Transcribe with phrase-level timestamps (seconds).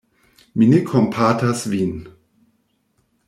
[0.61, 1.93] Mi ne kompatas vin.